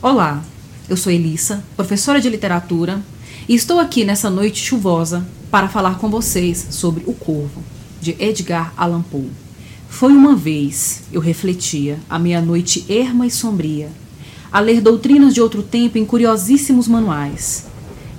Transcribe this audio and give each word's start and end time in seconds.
Olá, 0.00 0.42
eu 0.88 0.96
sou 0.96 1.12
Elissa, 1.12 1.62
professora 1.76 2.20
de 2.20 2.30
literatura, 2.30 3.02
e 3.48 3.54
estou 3.54 3.78
aqui 3.78 4.04
nessa 4.04 4.30
noite 4.30 4.58
chuvosa 4.58 5.26
para 5.50 5.68
falar 5.68 5.98
com 5.98 6.08
vocês 6.08 6.68
sobre 6.70 7.04
O 7.06 7.12
Corvo, 7.12 7.62
de 8.00 8.16
Edgar 8.18 8.72
Allan 8.76 9.02
Poe. 9.02 9.30
Foi 9.88 10.12
uma 10.12 10.34
vez, 10.34 11.02
eu 11.12 11.20
refletia, 11.20 11.98
a 12.08 12.18
meia-noite 12.18 12.84
erma 12.88 13.26
e 13.26 13.30
sombria, 13.30 13.90
a 14.50 14.60
ler 14.60 14.80
doutrinas 14.80 15.34
de 15.34 15.40
outro 15.40 15.62
tempo 15.62 15.98
em 15.98 16.06
curiosíssimos 16.06 16.88
manuais. 16.88 17.67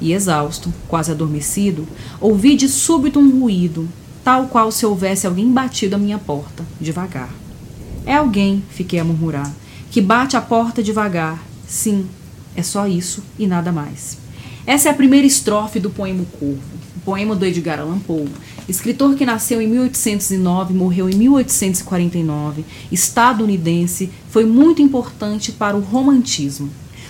E 0.01 0.13
exausto, 0.13 0.73
quase 0.87 1.11
adormecido, 1.11 1.87
ouvi 2.21 2.55
de 2.55 2.69
súbito 2.69 3.19
um 3.19 3.39
ruído, 3.39 3.87
tal 4.23 4.47
qual 4.47 4.71
se 4.71 4.85
houvesse 4.85 5.27
alguém 5.27 5.51
batido 5.51 5.95
à 5.95 5.99
minha 5.99 6.17
porta, 6.17 6.65
devagar. 6.79 7.29
É 8.05 8.15
alguém, 8.15 8.63
fiquei 8.69 8.99
a 8.99 9.03
murmurar, 9.03 9.51
que 9.91 10.01
bate 10.01 10.37
a 10.37 10.41
porta 10.41 10.81
devagar. 10.81 11.43
Sim, 11.67 12.07
é 12.55 12.63
só 12.63 12.87
isso 12.87 13.23
e 13.37 13.45
nada 13.45 13.71
mais. 13.71 14.17
Essa 14.65 14.89
é 14.89 14.91
a 14.91 14.95
primeira 14.95 15.25
estrofe 15.25 15.79
do 15.79 15.89
poema 15.89 16.25
Corvo, 16.39 16.61
poema 17.03 17.35
do 17.35 17.45
Edgar 17.45 17.79
Allan 17.79 17.99
Poe, 17.99 18.27
escritor 18.67 19.15
que 19.15 19.25
nasceu 19.25 19.61
em 19.61 19.67
1809 19.67 20.73
e 20.73 20.77
morreu 20.77 21.09
em 21.09 21.15
1849, 21.15 22.63
estadunidense, 22.91 24.11
foi 24.29 24.45
muito 24.45 24.81
importante 24.81 25.51
para 25.51 25.75
o 25.75 25.79
romantismo. 25.79 26.69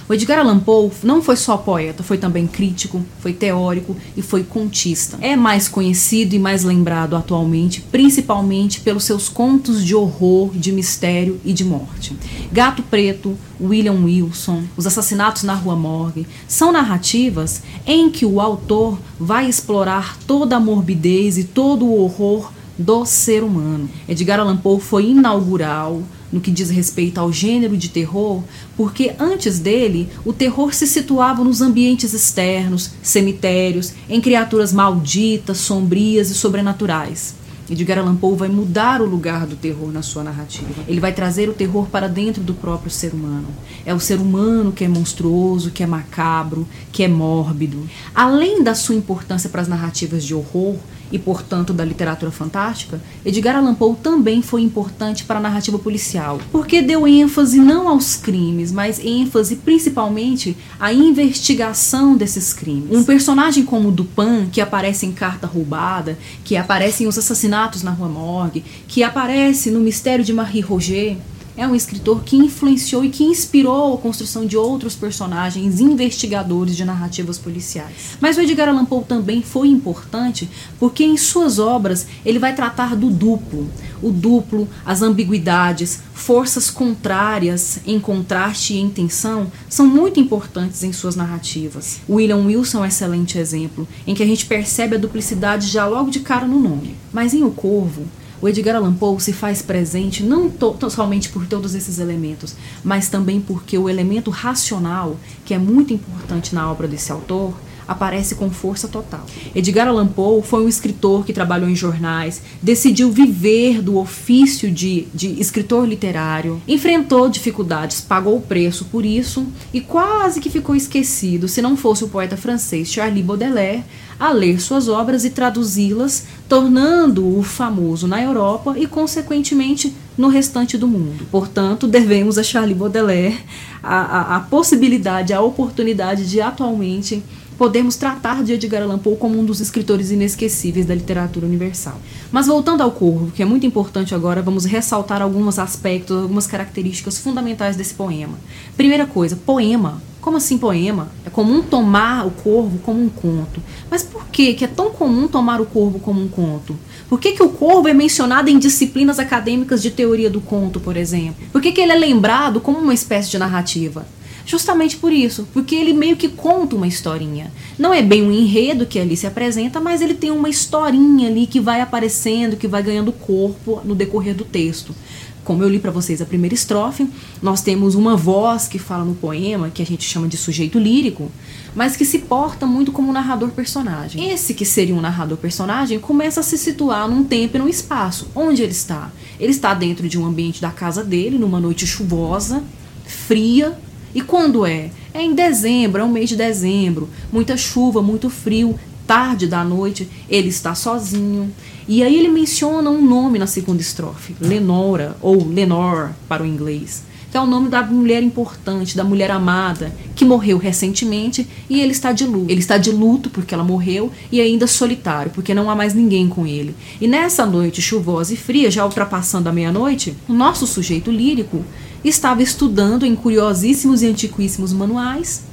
O 0.09 0.13
Edgar 0.15 0.39
Allan 0.39 0.57
Poe 0.57 0.89
não 1.03 1.21
foi 1.21 1.35
só 1.35 1.55
poeta, 1.55 2.01
foi 2.01 2.17
também 2.17 2.47
crítico, 2.47 3.05
foi 3.19 3.31
teórico 3.31 3.95
e 4.17 4.23
foi 4.23 4.43
contista. 4.43 5.19
É 5.21 5.35
mais 5.35 5.67
conhecido 5.67 6.33
e 6.33 6.39
mais 6.39 6.63
lembrado 6.63 7.15
atualmente, 7.15 7.81
principalmente 7.91 8.81
pelos 8.81 9.03
seus 9.03 9.29
contos 9.29 9.85
de 9.85 9.93
horror, 9.93 10.49
de 10.55 10.71
mistério 10.71 11.39
e 11.45 11.53
de 11.53 11.63
morte. 11.63 12.17
Gato 12.51 12.81
Preto, 12.81 13.37
William 13.61 14.03
Wilson, 14.03 14.63
Os 14.75 14.87
Assassinatos 14.87 15.43
na 15.43 15.53
Rua 15.53 15.75
Morgue, 15.75 16.25
são 16.47 16.71
narrativas 16.71 17.61
em 17.85 18.09
que 18.09 18.25
o 18.25 18.41
autor 18.41 18.97
vai 19.19 19.47
explorar 19.47 20.17
toda 20.25 20.55
a 20.55 20.59
morbidez 20.59 21.37
e 21.37 21.43
todo 21.43 21.85
o 21.85 22.01
horror 22.01 22.51
do 22.75 23.05
ser 23.05 23.43
humano. 23.43 23.87
Edgar 24.07 24.39
Allan 24.39 24.57
Poe 24.57 24.79
foi 24.79 25.11
inaugural 25.11 26.01
no 26.31 26.39
que 26.39 26.51
diz 26.51 26.69
respeito 26.69 27.19
ao 27.19 27.31
gênero 27.31 27.75
de 27.75 27.89
terror, 27.89 28.43
porque 28.77 29.13
antes 29.19 29.59
dele 29.59 30.09
o 30.25 30.33
terror 30.33 30.73
se 30.73 30.87
situava 30.87 31.43
nos 31.43 31.61
ambientes 31.61 32.13
externos, 32.13 32.91
cemitérios, 33.01 33.93
em 34.09 34.21
criaturas 34.21 34.71
malditas, 34.71 35.57
sombrias 35.57 36.29
e 36.29 36.35
sobrenaturais. 36.35 37.39
Edgar 37.69 37.99
Allan 37.99 38.15
Poe 38.15 38.35
vai 38.35 38.49
mudar 38.49 38.99
o 38.99 39.05
lugar 39.05 39.45
do 39.45 39.55
terror 39.55 39.91
na 39.91 40.01
sua 40.01 40.23
narrativa. 40.23 40.83
Ele 40.87 40.99
vai 40.99 41.13
trazer 41.13 41.47
o 41.49 41.53
terror 41.53 41.87
para 41.87 42.07
dentro 42.07 42.41
do 42.41 42.55
próprio 42.55 42.89
ser 42.89 43.13
humano. 43.13 43.47
É 43.85 43.93
o 43.93 43.99
ser 43.99 44.19
humano 44.19 44.71
que 44.71 44.83
é 44.83 44.87
monstruoso, 44.87 45.69
que 45.69 45.83
é 45.83 45.85
macabro, 45.85 46.67
que 46.91 47.03
é 47.03 47.07
mórbido. 47.07 47.87
Além 48.13 48.63
da 48.63 48.73
sua 48.73 48.95
importância 48.95 49.49
para 49.51 49.61
as 49.61 49.67
narrativas 49.67 50.23
de 50.23 50.33
horror, 50.33 50.77
e, 51.11 51.17
portanto, 51.17 51.73
da 51.73 51.83
literatura 51.83 52.31
fantástica, 52.31 53.01
Edgar 53.25 53.55
Allan 53.55 53.75
Poe 53.75 53.95
também 53.95 54.41
foi 54.41 54.61
importante 54.61 55.23
para 55.23 55.39
a 55.39 55.41
narrativa 55.41 55.79
policial, 55.79 56.39
porque 56.51 56.81
deu 56.81 57.07
ênfase 57.07 57.59
não 57.59 57.87
aos 57.87 58.15
crimes, 58.15 58.71
mas 58.71 58.99
ênfase 59.03 59.55
principalmente 59.57 60.55
à 60.79 60.93
investigação 60.93 62.15
desses 62.15 62.53
crimes. 62.53 62.97
Um 62.97 63.03
personagem 63.03 63.65
como 63.65 63.91
Dupin, 63.91 64.47
que 64.51 64.61
aparece 64.61 65.05
em 65.05 65.11
Carta 65.11 65.47
Roubada, 65.47 66.17
que 66.43 66.55
aparece 66.55 67.03
em 67.03 67.07
Os 67.07 67.17
Assassinatos 67.17 67.83
na 67.83 67.91
Rua 67.91 68.09
Morgue, 68.09 68.63
que 68.87 69.03
aparece 69.03 69.71
no 69.71 69.79
Mistério 69.79 70.23
de 70.23 70.33
Marie 70.33 70.61
Roger, 70.61 71.17
é 71.59 71.67
um 71.67 71.75
escritor 71.75 72.23
que 72.23 72.37
influenciou 72.37 73.03
e 73.03 73.09
que 73.09 73.21
inspirou 73.21 73.93
a 73.93 73.97
construção 73.97 74.45
de 74.45 74.55
outros 74.55 74.95
personagens 74.95 75.81
investigadores 75.81 76.77
de 76.77 76.85
narrativas 76.85 77.37
policiais. 77.37 78.17
Mas 78.21 78.37
o 78.37 78.41
Edgar 78.41 78.69
Allan 78.69 78.85
Poe 78.85 79.03
também 79.03 79.41
foi 79.41 79.67
importante 79.67 80.49
porque 80.79 81.03
em 81.03 81.17
suas 81.17 81.59
obras 81.59 82.07
ele 82.25 82.39
vai 82.39 82.55
tratar 82.55 82.95
do 82.95 83.09
duplo, 83.09 83.69
o 84.01 84.09
duplo, 84.09 84.69
as 84.85 85.01
ambiguidades, 85.01 86.01
forças 86.13 86.71
contrárias 86.71 87.79
em 87.85 87.99
contraste 87.99 88.73
e 88.73 88.79
em 88.79 88.89
tensão 88.89 89.51
são 89.67 89.85
muito 89.85 90.17
importantes 90.17 90.81
em 90.83 90.93
suas 90.93 91.17
narrativas. 91.17 91.99
William 92.09 92.37
Wilson 92.37 92.77
é 92.77 92.81
um 92.81 92.85
excelente 92.85 93.37
exemplo, 93.37 93.85
em 94.07 94.15
que 94.15 94.23
a 94.23 94.25
gente 94.25 94.45
percebe 94.45 94.95
a 94.95 94.99
duplicidade 94.99 95.67
já 95.67 95.85
logo 95.85 96.09
de 96.09 96.21
cara 96.21 96.47
no 96.47 96.57
nome. 96.57 96.95
Mas 97.11 97.33
em 97.33 97.43
O 97.43 97.51
Corvo, 97.51 98.05
o 98.41 98.47
Edgar 98.47 98.75
Allan 98.75 98.93
Poe 98.93 99.19
se 99.19 99.33
faz 99.33 99.61
presente 99.61 100.23
não 100.23 100.49
somente 100.89 101.29
por 101.29 101.45
todos 101.45 101.75
esses 101.75 101.99
elementos, 101.99 102.55
mas 102.83 103.09
também 103.09 103.41
porque 103.41 103.77
o 103.77 103.89
elemento 103.89 104.31
racional, 104.31 105.17
que 105.45 105.53
é 105.53 105.57
muito 105.57 105.93
importante 105.93 106.55
na 106.55 106.71
obra 106.71 106.87
desse 106.87 107.11
autor, 107.11 107.53
aparece 107.89 108.35
com 108.35 108.51
força 108.51 108.87
total. 108.87 109.25
Edgar 109.55 109.87
Allan 109.87 110.07
Poe 110.07 110.43
foi 110.43 110.63
um 110.63 110.69
escritor 110.69 111.25
que 111.25 111.33
trabalhou 111.33 111.67
em 111.67 111.75
jornais, 111.75 112.41
decidiu 112.61 113.11
viver 113.11 113.81
do 113.81 113.97
ofício 113.97 114.69
de, 114.69 115.07
de 115.13 115.41
escritor 115.41 115.87
literário, 115.87 116.61
enfrentou 116.67 117.27
dificuldades, 117.27 117.99
pagou 117.99 118.37
o 118.37 118.41
preço 118.41 118.85
por 118.85 119.03
isso 119.03 119.47
e 119.73 119.81
quase 119.81 120.39
que 120.39 120.51
ficou 120.51 120.75
esquecido 120.75 121.47
se 121.47 121.63
não 121.63 121.75
fosse 121.75 122.03
o 122.03 122.09
poeta 122.09 122.37
francês 122.37 122.91
Charles 122.91 123.25
Baudelaire 123.25 123.83
a 124.19 124.31
ler 124.31 124.59
suas 124.59 124.89
obras 124.89 125.23
e 125.23 125.29
traduzi-las, 125.29 126.25
tornando-o 126.47 127.41
famoso 127.41 128.05
na 128.05 128.21
Europa 128.21 128.75
e, 128.77 128.85
consequentemente, 128.85 129.95
no 130.17 130.27
restante 130.27 130.77
do 130.77 130.87
mundo. 130.87 131.25
Portanto, 131.31 131.87
devemos 131.87 132.37
a 132.37 132.43
Charles 132.43 132.75
Baudelaire 132.75 133.39
a, 133.81 133.95
a, 133.95 134.35
a 134.35 134.39
possibilidade, 134.41 135.33
a 135.33 135.41
oportunidade 135.41 136.29
de 136.29 136.41
atualmente 136.41 137.23
podemos 137.59 137.97
tratar 137.97 138.41
de 138.41 138.53
Edgar 138.53 138.83
Allan 138.83 138.97
Poe 138.97 139.17
como 139.17 139.37
um 139.37 139.43
dos 139.43 139.59
escritores 139.59 140.11
inesquecíveis 140.11 140.85
da 140.85 140.95
literatura 140.95 141.45
universal. 141.45 141.99
Mas 142.31 142.47
voltando 142.47 142.81
ao 142.81 142.89
Corvo, 142.89 143.31
que 143.31 143.43
é 143.43 143.45
muito 143.45 143.65
importante 143.65 144.15
agora, 144.15 144.41
vamos 144.41 144.63
ressaltar 144.63 145.21
alguns 145.21 145.59
aspectos, 145.59 146.15
algumas 146.15 146.47
características 146.47 147.19
fundamentais 147.19 147.75
desse 147.75 147.93
poema. 147.93 148.39
Primeira 148.77 149.05
coisa, 149.05 149.35
poema. 149.35 150.01
Como 150.21 150.37
assim 150.37 150.57
poema? 150.57 151.09
É 151.25 151.29
comum 151.29 151.61
tomar 151.61 152.25
o 152.25 152.31
corvo 152.31 152.77
como 152.79 153.01
um 153.01 153.09
conto. 153.09 153.61
Mas 153.89 154.03
por 154.03 154.27
que, 154.27 154.53
que 154.53 154.63
é 154.63 154.67
tão 154.67 154.91
comum 154.91 155.27
tomar 155.27 155.59
o 155.59 155.65
corvo 155.65 155.99
como 155.99 156.21
um 156.21 156.27
conto? 156.27 156.77
Por 157.09 157.19
que, 157.19 157.31
que 157.31 157.43
o 157.43 157.49
corvo 157.49 157.87
é 157.87 157.93
mencionado 157.93 158.49
em 158.49 158.59
disciplinas 158.59 159.19
acadêmicas 159.19 159.81
de 159.81 159.91
teoria 159.91 160.29
do 160.29 160.39
conto, 160.39 160.79
por 160.79 160.95
exemplo? 160.95 161.45
Por 161.51 161.61
que, 161.61 161.71
que 161.71 161.81
ele 161.81 161.91
é 161.91 161.95
lembrado 161.95 162.61
como 162.61 162.79
uma 162.79 162.93
espécie 162.93 163.31
de 163.31 163.37
narrativa? 163.37 164.05
Justamente 164.49 164.97
por 164.97 165.13
isso, 165.13 165.47
porque 165.53 165.75
ele 165.75 165.93
meio 165.93 166.17
que 166.17 166.27
conta 166.27 166.75
uma 166.75 166.87
historinha. 166.87 167.51
Não 167.77 167.93
é 167.93 168.01
bem 168.01 168.23
um 168.23 168.31
enredo 168.31 168.87
que 168.87 168.97
ali 168.97 169.15
se 169.15 169.27
apresenta, 169.27 169.79
mas 169.79 170.01
ele 170.01 170.15
tem 170.15 170.31
uma 170.31 170.49
historinha 170.49 171.29
ali 171.29 171.45
que 171.45 171.59
vai 171.59 171.81
aparecendo, 171.81 172.57
que 172.57 172.67
vai 172.67 172.81
ganhando 172.81 173.11
corpo 173.11 173.79
no 173.85 173.93
decorrer 173.93 174.33
do 174.33 174.43
texto. 174.43 174.95
Como 175.43 175.61
eu 175.61 175.69
li 175.69 175.77
para 175.77 175.91
vocês 175.91 176.19
a 176.19 176.25
primeira 176.25 176.55
estrofe, 176.55 177.07
nós 177.43 177.61
temos 177.61 177.93
uma 177.93 178.17
voz 178.17 178.67
que 178.67 178.79
fala 178.79 179.05
no 179.05 179.13
poema, 179.13 179.69
que 179.69 179.83
a 179.83 179.85
gente 179.85 180.03
chama 180.03 180.27
de 180.27 180.35
sujeito 180.35 180.79
lírico, 180.79 181.31
mas 181.75 181.95
que 181.95 182.03
se 182.03 182.17
porta 182.17 182.65
muito 182.65 182.91
como 182.91 183.09
um 183.09 183.13
narrador 183.13 183.49
personagem. 183.49 184.31
Esse 184.31 184.55
que 184.55 184.65
seria 184.65 184.95
um 184.95 185.01
narrador 185.01 185.37
personagem 185.37 185.99
começa 185.99 186.39
a 186.39 186.43
se 186.43 186.57
situar 186.57 187.07
num 187.07 187.23
tempo 187.23 187.55
e 187.55 187.59
num 187.59 187.69
espaço. 187.69 188.27
Onde 188.33 188.63
ele 188.63 188.71
está? 188.71 189.11
Ele 189.39 189.51
está 189.51 189.75
dentro 189.75 190.09
de 190.09 190.17
um 190.17 190.25
ambiente 190.25 190.59
da 190.59 190.71
casa 190.71 191.03
dele, 191.03 191.37
numa 191.37 191.59
noite 191.59 191.85
chuvosa, 191.85 192.63
fria, 193.05 193.77
e 194.13 194.21
quando 194.21 194.65
é? 194.65 194.89
É 195.13 195.21
em 195.21 195.33
dezembro, 195.33 196.01
é 196.01 196.03
um 196.03 196.11
mês 196.11 196.29
de 196.29 196.35
dezembro, 196.35 197.09
muita 197.31 197.57
chuva, 197.57 198.01
muito 198.01 198.29
frio, 198.29 198.77
tarde 199.09 199.47
da 199.47 199.63
noite, 199.63 200.07
ele 200.29 200.49
está 200.49 200.75
sozinho. 200.75 201.51
E 201.87 202.03
aí 202.03 202.15
ele 202.15 202.27
menciona 202.27 202.91
um 202.91 203.03
nome 203.03 203.39
na 203.39 203.47
segunda 203.47 203.81
estrofe, 203.81 204.35
Lenora, 204.39 205.17
ou 205.19 205.47
Lenor 205.47 206.11
para 206.27 206.43
o 206.43 206.45
inglês, 206.45 207.03
que 207.31 207.35
é 207.35 207.41
o 207.41 207.47
nome 207.47 207.69
da 207.69 207.81
mulher 207.81 208.21
importante, 208.21 208.95
da 208.95 209.03
mulher 209.03 209.31
amada, 209.31 209.91
que 210.15 210.23
morreu 210.23 210.59
recentemente 210.59 211.47
e 211.67 211.81
ele 211.81 211.91
está 211.91 212.11
de 212.11 212.25
luto. 212.25 212.51
Ele 212.51 212.59
está 212.59 212.77
de 212.77 212.91
luto 212.91 213.31
porque 213.31 213.53
ela 213.53 213.63
morreu 213.63 214.11
e 214.31 214.39
ainda 214.39 214.67
solitário, 214.67 215.31
porque 215.31 215.55
não 215.55 215.71
há 215.71 215.75
mais 215.75 215.95
ninguém 215.95 216.29
com 216.29 216.45
ele. 216.45 216.75
E 217.01 217.07
nessa 217.07 217.47
noite 217.47 217.81
chuvosa 217.81 218.35
e 218.35 218.37
fria, 218.37 218.69
já 218.69 218.85
ultrapassando 218.85 219.49
a 219.49 219.51
meia-noite, 219.51 220.15
o 220.27 220.33
nosso 220.33 220.67
sujeito 220.67 221.09
lírico 221.09 221.65
estava 222.03 222.41
estudando 222.41 223.05
em 223.05 223.15
curiosíssimos 223.15 224.01
e 224.01 224.07
antiquíssimos 224.07 224.71
manuais, 224.71 225.43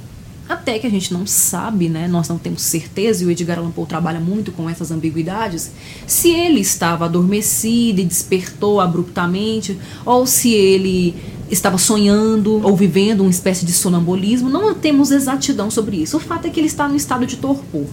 até 0.47 0.79
que 0.79 0.87
a 0.87 0.89
gente 0.89 1.13
não 1.13 1.27
sabe, 1.27 1.89
né, 1.89 2.07
nós 2.07 2.29
não 2.29 2.37
temos 2.37 2.61
certeza, 2.61 3.23
e 3.23 3.27
o 3.27 3.31
Edgar 3.31 3.59
Allan 3.59 3.71
Poe 3.71 3.85
trabalha 3.85 4.19
muito 4.19 4.51
com 4.53 4.69
essas 4.69 4.91
ambiguidades, 4.91 5.71
se 6.05 6.29
ele 6.29 6.61
estava 6.61 7.05
adormecido 7.05 7.99
e 7.99 8.05
despertou 8.05 8.79
abruptamente, 8.79 9.77
ou 10.05 10.25
se 10.25 10.53
ele 10.53 11.15
estava 11.51 11.77
sonhando 11.77 12.65
ou 12.65 12.75
vivendo 12.75 13.21
uma 13.21 13.29
espécie 13.29 13.65
de 13.65 13.73
sonambulismo, 13.73 14.49
não 14.49 14.73
temos 14.73 15.11
exatidão 15.11 15.69
sobre 15.69 15.97
isso. 15.97 16.17
O 16.17 16.19
fato 16.19 16.47
é 16.47 16.49
que 16.49 16.59
ele 16.59 16.67
está 16.67 16.87
no 16.87 16.95
estado 16.95 17.25
de 17.25 17.37
torpor. 17.37 17.85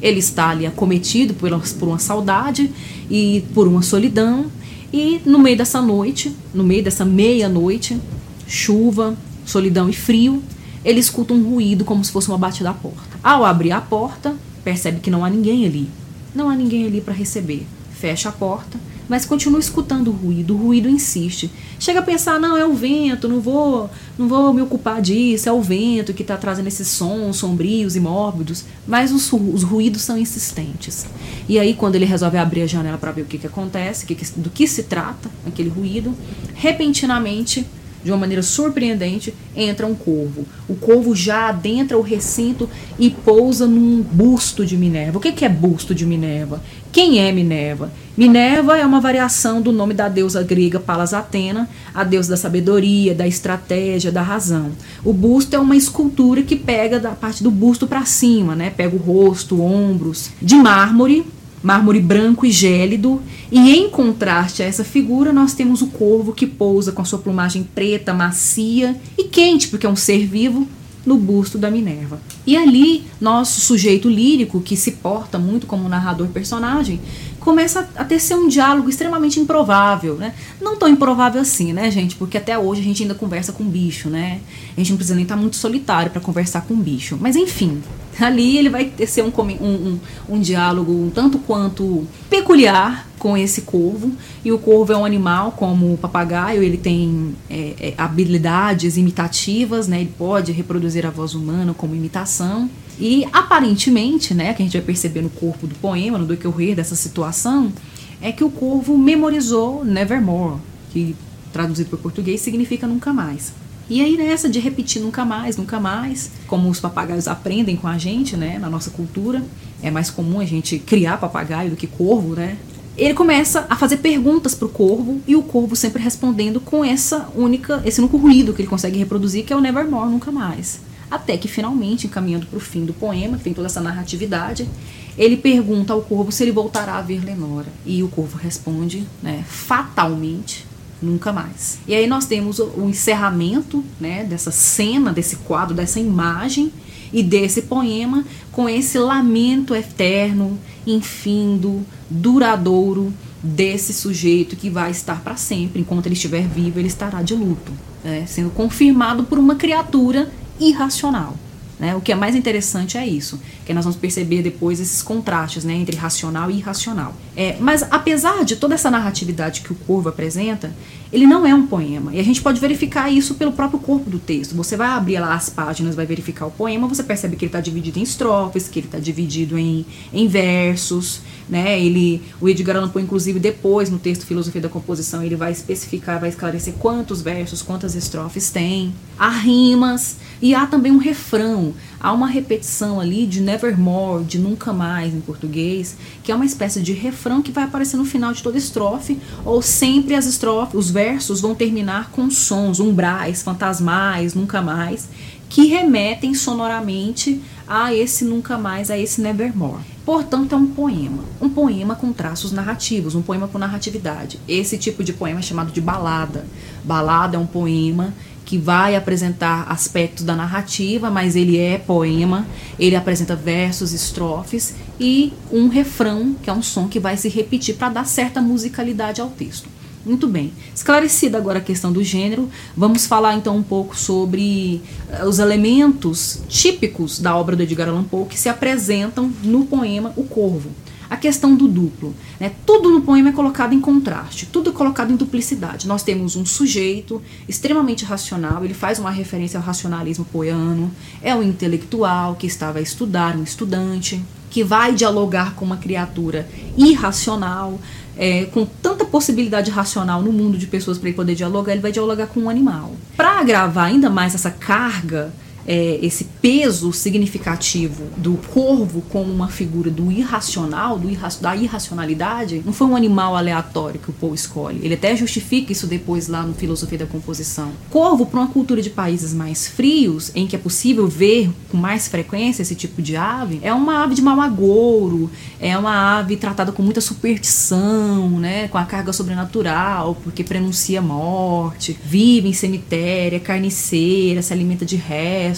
Ele 0.00 0.18
está 0.18 0.50
ali 0.50 0.66
acometido 0.66 1.34
por 1.34 1.50
uma 1.88 1.98
saudade 1.98 2.70
e 3.10 3.44
por 3.54 3.66
uma 3.66 3.82
solidão. 3.82 4.46
E 4.96 5.20
no 5.26 5.40
meio 5.40 5.56
dessa 5.56 5.82
noite, 5.82 6.32
no 6.54 6.62
meio 6.62 6.80
dessa 6.80 7.04
meia-noite, 7.04 8.00
chuva, 8.46 9.16
solidão 9.44 9.88
e 9.88 9.92
frio, 9.92 10.40
ele 10.84 11.00
escuta 11.00 11.34
um 11.34 11.42
ruído 11.42 11.84
como 11.84 12.04
se 12.04 12.12
fosse 12.12 12.28
uma 12.28 12.38
batida 12.38 12.70
à 12.70 12.72
porta. 12.72 13.18
Ao 13.20 13.44
abrir 13.44 13.72
a 13.72 13.80
porta, 13.80 14.36
percebe 14.62 15.00
que 15.00 15.10
não 15.10 15.24
há 15.24 15.28
ninguém 15.28 15.66
ali. 15.66 15.90
Não 16.32 16.48
há 16.48 16.54
ninguém 16.54 16.86
ali 16.86 17.00
para 17.00 17.12
receber. 17.12 17.66
Fecha 17.92 18.28
a 18.28 18.32
porta, 18.32 18.78
mas 19.08 19.24
continua 19.24 19.60
escutando 19.60 20.08
o 20.08 20.12
ruído. 20.12 20.54
O 20.54 20.56
ruído 20.56 20.88
insiste. 20.88 21.50
Chega 21.78 22.00
a 22.00 22.02
pensar, 22.02 22.40
não, 22.40 22.56
é 22.56 22.66
o 22.66 22.74
vento, 22.74 23.28
não 23.28 23.40
vou, 23.40 23.90
não 24.18 24.28
vou 24.28 24.52
me 24.52 24.62
ocupar 24.62 25.02
disso, 25.02 25.48
é 25.48 25.52
o 25.52 25.60
vento 25.60 26.14
que 26.14 26.22
está 26.22 26.36
trazendo 26.36 26.68
esses 26.68 26.88
sons 26.88 27.36
sombrios 27.36 27.96
e 27.96 28.00
mórbidos. 28.00 28.64
Mas 28.86 29.12
os, 29.12 29.32
os, 29.32 29.62
ruídos 29.62 30.02
são 30.02 30.16
insistentes. 30.16 31.06
E 31.48 31.58
aí, 31.58 31.74
quando 31.74 31.96
ele 31.96 32.04
resolve 32.04 32.38
abrir 32.38 32.62
a 32.62 32.66
janela 32.66 32.98
para 32.98 33.12
ver 33.12 33.22
o 33.22 33.26
que, 33.26 33.38
que 33.38 33.46
acontece, 33.46 34.06
que 34.06 34.16
do 34.36 34.50
que 34.50 34.66
se 34.66 34.84
trata 34.84 35.30
aquele 35.46 35.68
ruído, 35.68 36.14
repentinamente 36.54 37.66
de 38.04 38.10
uma 38.10 38.18
maneira 38.18 38.42
surpreendente, 38.42 39.34
entra 39.56 39.86
um 39.86 39.94
corvo. 39.94 40.46
O 40.68 40.74
corvo 40.74 41.16
já 41.16 41.48
adentra 41.48 41.98
o 41.98 42.02
recinto 42.02 42.68
e 42.98 43.10
pousa 43.10 43.66
num 43.66 44.02
busto 44.02 44.64
de 44.66 44.76
Minerva. 44.76 45.18
O 45.18 45.20
que 45.20 45.44
é 45.44 45.48
busto 45.48 45.94
de 45.94 46.04
Minerva? 46.04 46.62
Quem 46.92 47.18
é 47.18 47.32
Minerva? 47.32 47.90
Minerva 48.16 48.78
é 48.78 48.86
uma 48.86 49.00
variação 49.00 49.60
do 49.60 49.72
nome 49.72 49.94
da 49.94 50.08
deusa 50.08 50.42
grega 50.42 50.78
Palas 50.78 51.12
Atena, 51.12 51.68
a 51.92 52.04
deusa 52.04 52.30
da 52.30 52.36
sabedoria, 52.36 53.14
da 53.14 53.26
estratégia, 53.26 54.12
da 54.12 54.22
razão. 54.22 54.70
O 55.02 55.12
busto 55.12 55.56
é 55.56 55.58
uma 55.58 55.74
escultura 55.74 56.42
que 56.42 56.54
pega 56.54 57.00
da 57.00 57.10
parte 57.10 57.42
do 57.42 57.50
busto 57.50 57.86
para 57.86 58.04
cima, 58.04 58.54
né? 58.54 58.70
Pega 58.70 58.94
o 58.94 58.98
rosto, 58.98 59.60
ombros, 59.60 60.30
de 60.40 60.54
mármore, 60.54 61.26
mármore 61.64 61.98
branco 61.98 62.44
e 62.44 62.50
gélido, 62.50 63.22
e 63.50 63.74
em 63.74 63.88
contraste 63.88 64.62
a 64.62 64.66
essa 64.66 64.84
figura, 64.84 65.32
nós 65.32 65.54
temos 65.54 65.80
o 65.80 65.86
corvo 65.86 66.34
que 66.34 66.46
pousa 66.46 66.92
com 66.92 67.00
a 67.00 67.06
sua 67.06 67.18
plumagem 67.18 67.66
preta, 67.74 68.12
macia 68.12 68.94
e 69.16 69.24
quente, 69.24 69.68
porque 69.68 69.86
é 69.86 69.88
um 69.88 69.96
ser 69.96 70.26
vivo, 70.26 70.68
no 71.06 71.16
busto 71.16 71.58
da 71.58 71.70
Minerva. 71.70 72.20
E 72.46 72.56
ali, 72.56 73.04
nosso 73.20 73.60
sujeito 73.60 74.08
lírico, 74.08 74.60
que 74.60 74.76
se 74.76 74.92
porta 74.92 75.38
muito 75.38 75.66
como 75.66 75.88
narrador 75.88 76.28
personagem, 76.28 77.00
começa 77.44 77.86
a 77.94 78.04
tecer 78.04 78.34
um 78.34 78.48
diálogo 78.48 78.88
extremamente 78.88 79.38
improvável, 79.38 80.14
né? 80.14 80.34
Não 80.60 80.76
tão 80.76 80.88
improvável 80.88 81.42
assim, 81.42 81.74
né, 81.74 81.90
gente? 81.90 82.16
Porque 82.16 82.38
até 82.38 82.58
hoje 82.58 82.80
a 82.80 82.84
gente 82.84 83.02
ainda 83.02 83.14
conversa 83.14 83.52
com 83.52 83.62
bicho, 83.64 84.08
né? 84.08 84.40
A 84.74 84.80
gente 84.80 84.90
não 84.90 84.96
precisa 84.96 85.14
nem 85.14 85.24
estar 85.24 85.36
tá 85.36 85.40
muito 85.40 85.56
solitário 85.56 86.10
para 86.10 86.22
conversar 86.22 86.62
com 86.62 86.74
bicho. 86.74 87.18
Mas 87.20 87.36
enfim, 87.36 87.82
ali 88.18 88.56
ele 88.56 88.70
vai 88.70 88.86
tecer 88.86 89.22
um, 89.22 89.28
um, 89.28 89.66
um, 89.66 90.00
um 90.30 90.40
diálogo 90.40 90.90
um 90.90 91.10
tanto 91.10 91.38
quanto 91.38 92.06
peculiar 92.30 93.06
com 93.18 93.36
esse 93.36 93.60
corvo. 93.60 94.12
E 94.42 94.50
o 94.50 94.58
corvo 94.58 94.94
é 94.94 94.96
um 94.96 95.04
animal 95.04 95.52
como 95.52 95.92
o 95.92 95.98
papagaio, 95.98 96.62
ele 96.62 96.78
tem 96.78 97.36
é, 97.50 97.74
é, 97.78 97.94
habilidades 97.98 98.96
imitativas, 98.96 99.86
né? 99.86 100.00
Ele 100.00 100.12
pode 100.16 100.50
reproduzir 100.50 101.04
a 101.04 101.10
voz 101.10 101.34
humana 101.34 101.74
como 101.74 101.94
imitação. 101.94 102.70
E 102.98 103.26
aparentemente, 103.32 104.34
né, 104.34 104.54
que 104.54 104.62
a 104.62 104.64
gente 104.64 104.76
vai 104.76 104.86
perceber 104.86 105.22
no 105.22 105.30
corpo 105.30 105.66
do 105.66 105.74
poema, 105.76 106.18
no 106.18 106.26
decorrer 106.26 106.76
dessa 106.76 106.94
situação, 106.94 107.72
é 108.20 108.30
que 108.30 108.44
o 108.44 108.50
corvo 108.50 108.96
memorizou 108.96 109.84
Nevermore, 109.84 110.60
que 110.92 111.16
traduzido 111.52 111.90
para 111.90 111.98
português 111.98 112.40
significa 112.40 112.86
nunca 112.86 113.12
mais. 113.12 113.52
E 113.88 114.00
aí 114.00 114.16
nessa 114.16 114.48
de 114.48 114.58
repetir 114.58 115.02
nunca 115.02 115.24
mais, 115.24 115.56
nunca 115.56 115.78
mais, 115.78 116.30
como 116.46 116.70
os 116.70 116.80
papagaios 116.80 117.28
aprendem 117.28 117.76
com 117.76 117.86
a 117.86 117.98
gente, 117.98 118.36
né, 118.36 118.58
na 118.58 118.70
nossa 118.70 118.90
cultura, 118.90 119.42
é 119.82 119.90
mais 119.90 120.08
comum 120.08 120.40
a 120.40 120.44
gente 120.46 120.78
criar 120.78 121.18
papagaio 121.18 121.70
do 121.70 121.76
que 121.76 121.86
corvo, 121.86 122.34
né? 122.34 122.56
Ele 122.96 123.12
começa 123.12 123.66
a 123.68 123.76
fazer 123.76 123.98
perguntas 123.98 124.54
para 124.54 124.66
o 124.66 124.70
corvo 124.70 125.20
e 125.26 125.34
o 125.34 125.42
corvo 125.42 125.74
sempre 125.74 126.00
respondendo 126.00 126.60
com 126.60 126.84
essa 126.84 127.28
única, 127.36 127.82
esse 127.84 128.00
único 128.00 128.16
ruído 128.16 128.54
que 128.54 128.62
ele 128.62 128.68
consegue 128.68 128.96
reproduzir, 128.96 129.44
que 129.44 129.52
é 129.52 129.56
o 129.56 129.60
Nevermore, 129.60 130.10
nunca 130.10 130.30
mais. 130.30 130.80
Até 131.14 131.36
que 131.36 131.46
finalmente, 131.46 132.08
encaminhando 132.08 132.44
para 132.44 132.56
o 132.56 132.60
fim 132.60 132.84
do 132.84 132.92
poema, 132.92 133.38
que 133.38 133.44
tem 133.44 133.54
toda 133.54 133.68
essa 133.68 133.80
narratividade, 133.80 134.68
ele 135.16 135.36
pergunta 135.36 135.92
ao 135.92 136.02
corvo 136.02 136.32
se 136.32 136.42
ele 136.42 136.50
voltará 136.50 136.96
a 136.96 137.02
ver 137.02 137.24
Lenora. 137.24 137.68
E 137.86 138.02
o 138.02 138.08
corvo 138.08 138.36
responde, 138.36 139.06
né, 139.22 139.44
fatalmente, 139.46 140.66
nunca 141.00 141.32
mais. 141.32 141.78
E 141.86 141.94
aí 141.94 142.08
nós 142.08 142.26
temos 142.26 142.58
o, 142.58 142.88
encerramento 142.88 143.84
né, 144.00 144.24
dessa 144.24 144.50
cena, 144.50 145.12
desse 145.12 145.36
quadro, 145.36 145.72
dessa 145.72 146.00
imagem 146.00 146.72
e 147.12 147.22
desse 147.22 147.62
poema 147.62 148.24
com 148.50 148.68
esse 148.68 148.98
lamento 148.98 149.72
eterno, 149.72 150.58
infindo, 150.84 151.86
duradouro 152.10 153.14
desse 153.40 153.92
sujeito 153.92 154.56
que 154.56 154.68
vai 154.68 154.90
estar 154.90 155.22
para 155.22 155.36
sempre. 155.36 155.80
Enquanto 155.80 156.06
ele 156.06 156.14
estiver 156.14 156.44
vivo, 156.48 156.80
ele 156.80 156.88
estará 156.88 157.22
de 157.22 157.36
luto, 157.36 157.70
né, 158.02 158.24
sendo 158.26 158.50
confirmado 158.50 159.22
por 159.22 159.38
uma 159.38 159.54
criatura 159.54 160.28
irracional. 160.58 161.34
Né? 161.78 161.94
O 161.94 162.00
que 162.00 162.12
é 162.12 162.14
mais 162.14 162.34
interessante 162.34 162.96
é 162.96 163.06
isso, 163.06 163.40
que 163.66 163.74
nós 163.74 163.84
vamos 163.84 163.98
perceber 163.98 164.42
depois 164.42 164.78
esses 164.80 165.02
contrastes 165.02 165.64
né, 165.64 165.74
entre 165.74 165.96
racional 165.96 166.50
e 166.50 166.58
irracional. 166.58 167.14
É, 167.36 167.56
mas 167.58 167.82
apesar 167.90 168.44
de 168.44 168.56
toda 168.56 168.74
essa 168.74 168.90
narratividade 168.90 169.62
que 169.62 169.72
o 169.72 169.74
Corvo 169.74 170.08
apresenta, 170.08 170.72
ele 171.14 171.26
não 171.26 171.46
é 171.46 171.54
um 171.54 171.66
poema. 171.66 172.12
E 172.12 172.18
a 172.18 172.22
gente 172.24 172.42
pode 172.42 172.60
verificar 172.60 173.08
isso 173.08 173.36
pelo 173.36 173.52
próprio 173.52 173.78
corpo 173.78 174.10
do 174.10 174.18
texto. 174.18 174.54
Você 174.56 174.76
vai 174.76 174.88
abrir 174.88 175.20
lá 175.20 175.34
as 175.34 175.48
páginas, 175.48 175.94
vai 175.94 176.04
verificar 176.04 176.46
o 176.46 176.50
poema, 176.50 176.88
você 176.88 177.04
percebe 177.04 177.36
que 177.36 177.44
ele 177.44 177.50
está 177.50 177.60
dividido 177.60 178.00
em 178.00 178.02
estrofes, 178.02 178.68
que 178.68 178.80
ele 178.80 178.86
está 178.86 178.98
dividido 178.98 179.56
em, 179.56 179.86
em 180.12 180.26
versos. 180.26 181.20
Né? 181.48 181.80
Ele, 181.80 182.20
o 182.40 182.48
Edgar 182.48 182.76
Allan 182.76 182.88
Poe, 182.88 183.00
inclusive, 183.00 183.38
depois 183.38 183.90
no 183.90 183.98
texto 183.98 184.26
Filosofia 184.26 184.60
da 184.60 184.68
Composição, 184.68 185.22
ele 185.22 185.36
vai 185.36 185.52
especificar, 185.52 186.18
vai 186.18 186.30
esclarecer 186.30 186.74
quantos 186.74 187.22
versos, 187.22 187.62
quantas 187.62 187.94
estrofes 187.94 188.50
tem. 188.50 188.92
Há 189.16 189.28
rimas 189.28 190.16
e 190.42 190.52
há 190.52 190.66
também 190.66 190.90
um 190.90 190.98
refrão. 190.98 191.63
Há 192.00 192.12
uma 192.12 192.26
repetição 192.26 193.00
ali 193.00 193.26
de 193.26 193.40
Nevermore, 193.40 194.24
de 194.24 194.38
Nunca 194.38 194.72
Mais 194.72 195.14
em 195.14 195.20
português, 195.20 195.96
que 196.22 196.32
é 196.32 196.34
uma 196.34 196.44
espécie 196.44 196.82
de 196.82 196.92
refrão 196.92 197.40
que 197.40 197.52
vai 197.52 197.64
aparecer 197.64 197.96
no 197.96 198.04
final 198.04 198.32
de 198.32 198.42
toda 198.42 198.58
estrofe, 198.58 199.18
ou 199.44 199.62
sempre 199.62 200.14
as 200.14 200.26
estrofes, 200.26 200.74
os 200.74 200.90
versos 200.90 201.40
vão 201.40 201.54
terminar 201.54 202.10
com 202.10 202.28
sons, 202.30 202.80
umbrais, 202.80 203.42
fantasmais, 203.42 204.34
nunca 204.34 204.60
mais, 204.60 205.08
que 205.48 205.66
remetem 205.66 206.34
sonoramente 206.34 207.40
a 207.66 207.94
esse 207.94 208.24
nunca 208.24 208.58
mais, 208.58 208.90
a 208.90 208.98
esse 208.98 209.20
Nevermore. 209.20 209.94
Portanto, 210.04 210.52
é 210.52 210.56
um 210.56 210.66
poema. 210.66 211.24
Um 211.40 211.48
poema 211.48 211.94
com 211.94 212.12
traços 212.12 212.52
narrativos, 212.52 213.14
um 213.14 213.22
poema 213.22 213.48
com 213.48 213.56
narratividade. 213.58 214.38
Esse 214.46 214.76
tipo 214.76 215.02
de 215.02 215.14
poema 215.14 215.38
é 215.38 215.42
chamado 215.42 215.72
de 215.72 215.80
balada. 215.80 216.44
Balada 216.84 217.36
é 217.36 217.40
um 217.40 217.46
poema 217.46 218.12
que 218.54 218.58
vai 218.58 218.94
apresentar 218.94 219.66
aspectos 219.68 220.24
da 220.24 220.36
narrativa, 220.36 221.10
mas 221.10 221.34
ele 221.34 221.58
é 221.58 221.76
poema, 221.76 222.46
ele 222.78 222.94
apresenta 222.94 223.34
versos, 223.34 223.92
estrofes 223.92 224.76
e 225.00 225.32
um 225.50 225.66
refrão, 225.66 226.36
que 226.40 226.48
é 226.48 226.52
um 226.52 226.62
som 226.62 226.86
que 226.86 227.00
vai 227.00 227.16
se 227.16 227.28
repetir 227.28 227.74
para 227.74 227.88
dar 227.88 228.06
certa 228.06 228.40
musicalidade 228.40 229.20
ao 229.20 229.28
texto. 229.28 229.68
Muito 230.06 230.28
bem. 230.28 230.52
Esclarecida 230.72 231.36
agora 231.36 231.58
a 231.58 231.62
questão 231.62 231.90
do 231.90 232.04
gênero, 232.04 232.48
vamos 232.76 233.06
falar 233.06 233.34
então 233.34 233.56
um 233.56 233.62
pouco 233.62 233.96
sobre 233.96 234.80
uh, 235.20 235.26
os 235.26 235.40
elementos 235.40 236.40
típicos 236.48 237.18
da 237.18 237.36
obra 237.36 237.56
do 237.56 237.62
Edgar 237.64 237.88
Allan 237.88 238.04
Poe 238.04 238.26
que 238.26 238.38
se 238.38 238.48
apresentam 238.48 239.32
no 239.42 239.64
poema 239.64 240.12
O 240.14 240.22
Corvo 240.22 240.70
a 241.08 241.16
questão 241.16 241.54
do 241.54 241.68
duplo. 241.68 242.14
Né? 242.40 242.52
Tudo 242.66 242.90
no 242.90 243.02
poema 243.02 243.30
é 243.30 243.32
colocado 243.32 243.74
em 243.74 243.80
contraste, 243.80 244.46
tudo 244.46 244.70
é 244.70 244.72
colocado 244.72 245.12
em 245.12 245.16
duplicidade. 245.16 245.86
Nós 245.86 246.02
temos 246.02 246.36
um 246.36 246.44
sujeito 246.44 247.22
extremamente 247.48 248.04
racional, 248.04 248.64
ele 248.64 248.74
faz 248.74 248.98
uma 248.98 249.10
referência 249.10 249.58
ao 249.58 249.64
racionalismo 249.64 250.24
poiano, 250.24 250.90
é 251.22 251.34
o 251.34 251.42
intelectual 251.42 252.34
que 252.36 252.46
estava 252.46 252.78
a 252.78 252.82
estudar, 252.82 253.36
um 253.36 253.42
estudante, 253.42 254.22
que 254.50 254.62
vai 254.62 254.94
dialogar 254.94 255.54
com 255.54 255.64
uma 255.64 255.76
criatura 255.76 256.48
irracional, 256.76 257.80
é, 258.16 258.44
com 258.46 258.64
tanta 258.64 259.04
possibilidade 259.04 259.70
racional 259.70 260.22
no 260.22 260.32
mundo 260.32 260.56
de 260.56 260.66
pessoas 260.66 260.98
para 260.98 261.08
ele 261.08 261.16
poder 261.16 261.34
dialogar, 261.34 261.72
ele 261.72 261.80
vai 261.80 261.90
dialogar 261.90 262.28
com 262.28 262.40
um 262.40 262.48
animal. 262.48 262.92
Para 263.16 263.40
agravar 263.40 263.86
ainda 263.86 264.08
mais 264.08 264.34
essa 264.34 264.50
carga 264.50 265.32
é, 265.66 265.98
esse 266.02 266.24
peso 266.42 266.92
significativo 266.92 268.04
do 268.16 268.38
corvo 268.52 269.02
como 269.10 269.32
uma 269.32 269.48
figura 269.48 269.90
do 269.90 270.10
irracional, 270.12 270.98
do 270.98 271.10
irra 271.10 271.28
da 271.40 271.56
irracionalidade, 271.56 272.62
não 272.64 272.72
foi 272.72 272.86
um 272.86 272.94
animal 272.94 273.36
aleatório 273.36 273.98
que 273.98 274.10
o 274.10 274.12
Poe 274.12 274.34
escolhe. 274.34 274.80
Ele 274.82 274.94
até 274.94 275.16
justifica 275.16 275.72
isso 275.72 275.86
depois 275.86 276.28
lá 276.28 276.42
no 276.42 276.54
Filosofia 276.54 276.98
da 276.98 277.06
Composição. 277.06 277.72
Corvo, 277.90 278.26
para 278.26 278.40
uma 278.40 278.48
cultura 278.48 278.82
de 278.82 278.90
países 278.90 279.32
mais 279.32 279.66
frios, 279.66 280.30
em 280.34 280.46
que 280.46 280.54
é 280.54 280.58
possível 280.58 281.08
ver 281.08 281.50
com 281.70 281.76
mais 281.76 282.08
frequência 282.08 282.62
esse 282.62 282.74
tipo 282.74 283.00
de 283.00 283.16
ave, 283.16 283.60
é 283.62 283.72
uma 283.72 284.04
ave 284.04 284.14
de 284.14 284.22
mau 284.22 284.40
agouro, 284.40 285.30
é 285.58 285.76
uma 285.76 286.18
ave 286.18 286.36
tratada 286.36 286.72
com 286.72 286.82
muita 286.82 287.00
superstição, 287.00 288.28
né, 288.38 288.68
com 288.68 288.78
a 288.78 288.84
carga 288.84 289.12
sobrenatural, 289.12 290.16
porque 290.22 290.44
prenuncia 290.44 291.00
morte, 291.00 291.98
vive 292.04 292.48
em 292.48 292.52
cemitério, 292.52 293.36
é 293.36 293.40
carniceira, 293.40 294.42
se 294.42 294.52
alimenta 294.52 294.84
de 294.84 294.96
restos 294.96 295.53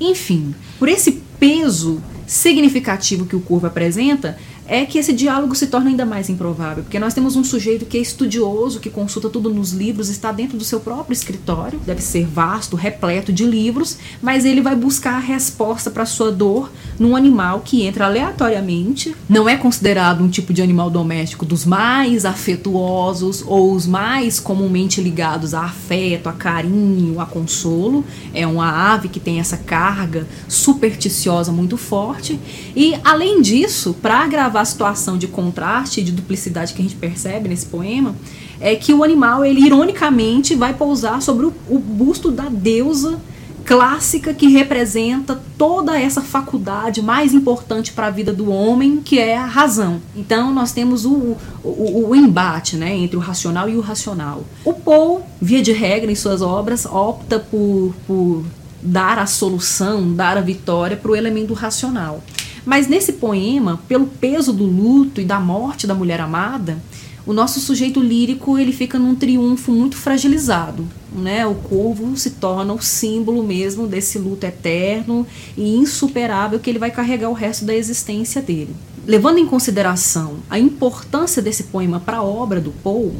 enfim, 0.00 0.54
por 0.78 0.88
esse 0.88 1.22
peso 1.38 2.02
significativo 2.26 3.26
que 3.26 3.36
o 3.36 3.40
Corvo 3.40 3.66
apresenta 3.66 4.38
é 4.66 4.84
que 4.86 4.98
esse 4.98 5.12
diálogo 5.12 5.54
se 5.54 5.66
torna 5.66 5.90
ainda 5.90 6.06
mais 6.06 6.28
improvável, 6.28 6.82
porque 6.82 6.98
nós 6.98 7.12
temos 7.12 7.36
um 7.36 7.44
sujeito 7.44 7.84
que 7.84 7.98
é 7.98 8.00
estudioso, 8.00 8.80
que 8.80 8.88
consulta 8.88 9.28
tudo 9.28 9.52
nos 9.52 9.72
livros, 9.72 10.08
está 10.08 10.32
dentro 10.32 10.56
do 10.56 10.64
seu 10.64 10.80
próprio 10.80 11.12
escritório, 11.12 11.78
deve 11.84 12.02
ser 12.02 12.26
vasto, 12.26 12.76
repleto 12.76 13.32
de 13.32 13.44
livros, 13.44 13.98
mas 14.22 14.44
ele 14.44 14.60
vai 14.60 14.74
buscar 14.74 15.14
a 15.14 15.18
resposta 15.18 15.90
para 15.90 16.06
sua 16.06 16.32
dor 16.32 16.70
num 16.98 17.14
animal 17.16 17.60
que 17.64 17.82
entra 17.82 18.06
aleatoriamente, 18.06 19.14
não 19.28 19.48
é 19.48 19.56
considerado 19.56 20.22
um 20.22 20.28
tipo 20.28 20.52
de 20.52 20.62
animal 20.62 20.90
doméstico 20.90 21.44
dos 21.44 21.64
mais 21.64 22.24
afetuosos 22.24 23.44
ou 23.46 23.72
os 23.72 23.86
mais 23.86 24.40
comumente 24.40 25.00
ligados 25.00 25.54
a 25.54 25.64
afeto, 25.64 26.28
a 26.28 26.32
carinho, 26.32 27.20
a 27.20 27.26
consolo, 27.26 28.04
é 28.32 28.46
uma 28.46 28.92
ave 28.92 29.08
que 29.08 29.20
tem 29.20 29.40
essa 29.40 29.56
carga 29.56 30.26
supersticiosa 30.48 31.52
muito 31.52 31.76
forte, 31.76 32.38
e 32.74 32.94
além 33.04 33.42
disso, 33.42 33.94
para 34.00 34.26
a 34.60 34.64
situação 34.64 35.16
de 35.16 35.26
contraste 35.26 36.02
de 36.02 36.12
duplicidade 36.12 36.74
que 36.74 36.80
a 36.80 36.84
gente 36.84 36.96
percebe 36.96 37.48
nesse 37.48 37.66
poema, 37.66 38.14
é 38.60 38.74
que 38.74 38.94
o 38.94 39.02
animal, 39.02 39.44
ele 39.44 39.60
ironicamente 39.60 40.54
vai 40.54 40.74
pousar 40.74 41.20
sobre 41.20 41.46
o, 41.46 41.52
o 41.68 41.78
busto 41.78 42.30
da 42.30 42.48
deusa 42.48 43.20
clássica 43.64 44.34
que 44.34 44.46
representa 44.48 45.40
toda 45.56 45.98
essa 45.98 46.20
faculdade 46.20 47.00
mais 47.00 47.32
importante 47.32 47.92
para 47.92 48.08
a 48.08 48.10
vida 48.10 48.32
do 48.32 48.50
homem, 48.50 48.98
que 48.98 49.18
é 49.18 49.36
a 49.36 49.46
razão. 49.46 50.00
Então 50.14 50.52
nós 50.52 50.72
temos 50.72 51.04
o, 51.04 51.36
o, 51.62 52.08
o, 52.08 52.14
embate 52.14 52.76
né, 52.76 52.94
entre 52.94 53.16
o 53.16 53.20
racional 53.20 53.68
e 53.68 53.76
o 53.76 53.80
racional. 53.80 54.44
O 54.64 54.72
Poe, 54.72 55.22
via 55.40 55.62
de 55.62 55.72
regra 55.72 56.12
em 56.12 56.14
suas 56.14 56.42
obras, 56.42 56.84
opta 56.84 57.38
por, 57.38 57.94
por 58.06 58.44
dar 58.82 59.18
a 59.18 59.26
solução, 59.26 60.12
dar 60.12 60.36
a 60.36 60.42
vitória 60.42 60.96
para 60.96 61.10
o 61.10 61.16
elemento 61.16 61.54
racional. 61.54 62.22
Mas 62.64 62.88
nesse 62.88 63.14
poema, 63.14 63.80
pelo 63.86 64.06
peso 64.06 64.52
do 64.52 64.64
luto 64.64 65.20
e 65.20 65.24
da 65.24 65.38
morte 65.38 65.86
da 65.86 65.94
mulher 65.94 66.20
amada, 66.20 66.78
o 67.26 67.32
nosso 67.32 67.58
sujeito 67.58 68.00
lírico 68.00 68.58
ele 68.58 68.72
fica 68.72 68.98
num 68.98 69.14
triunfo 69.14 69.72
muito 69.72 69.96
fragilizado, 69.96 70.86
né? 71.10 71.46
O 71.46 71.54
corvo 71.54 72.16
se 72.16 72.32
torna 72.32 72.74
o 72.74 72.82
símbolo 72.82 73.42
mesmo 73.42 73.86
desse 73.86 74.18
luto 74.18 74.44
eterno 74.44 75.26
e 75.56 75.76
insuperável 75.76 76.58
que 76.60 76.68
ele 76.68 76.78
vai 76.78 76.90
carregar 76.90 77.30
o 77.30 77.34
resto 77.34 77.64
da 77.64 77.74
existência 77.74 78.42
dele. 78.42 78.76
Levando 79.06 79.38
em 79.38 79.46
consideração 79.46 80.36
a 80.50 80.58
importância 80.58 81.40
desse 81.40 81.64
poema 81.64 81.98
para 81.98 82.18
a 82.18 82.22
obra 82.22 82.60
do 82.60 82.72
Poe, 82.72 83.12